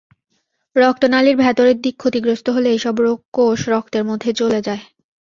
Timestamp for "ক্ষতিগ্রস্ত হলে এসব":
1.97-2.95